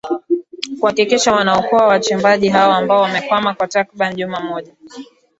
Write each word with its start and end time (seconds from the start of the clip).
kuhakikisha 0.79 1.33
wanawaokoa 1.33 1.87
wachimbaji 1.87 2.49
hao 2.49 2.73
ambao 2.73 3.01
wamekwama 3.01 3.53
kwa 3.53 3.67
takriban 3.67 4.15
juma 4.15 4.39
moja 4.41 4.73